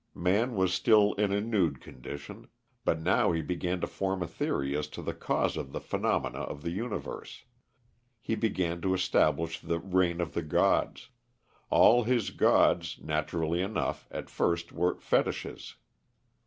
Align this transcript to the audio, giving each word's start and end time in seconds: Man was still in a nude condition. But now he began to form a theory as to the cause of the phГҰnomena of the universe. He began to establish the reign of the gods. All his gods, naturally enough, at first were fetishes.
Man 0.15 0.55
was 0.55 0.73
still 0.73 1.13
in 1.13 1.31
a 1.31 1.39
nude 1.39 1.79
condition. 1.79 2.47
But 2.83 2.99
now 2.99 3.33
he 3.33 3.43
began 3.43 3.79
to 3.81 3.85
form 3.85 4.23
a 4.23 4.27
theory 4.27 4.75
as 4.75 4.87
to 4.97 5.01
the 5.03 5.13
cause 5.13 5.55
of 5.55 5.73
the 5.73 5.79
phГҰnomena 5.79 6.37
of 6.49 6.63
the 6.63 6.71
universe. 6.71 7.43
He 8.19 8.33
began 8.33 8.81
to 8.81 8.95
establish 8.95 9.59
the 9.59 9.77
reign 9.77 10.19
of 10.19 10.33
the 10.33 10.41
gods. 10.41 11.09
All 11.69 12.01
his 12.05 12.31
gods, 12.31 12.97
naturally 12.99 13.61
enough, 13.61 14.07
at 14.09 14.27
first 14.27 14.71
were 14.71 14.97
fetishes. 14.99 15.75